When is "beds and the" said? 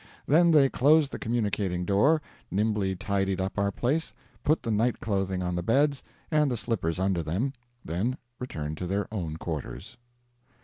5.61-6.57